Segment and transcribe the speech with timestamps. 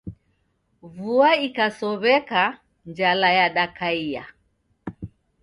[0.95, 2.43] Vua ikasow'eka,
[2.89, 4.23] njala yadakaia